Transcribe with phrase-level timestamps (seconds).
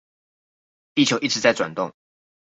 [0.95, 1.93] 地球一直在轉動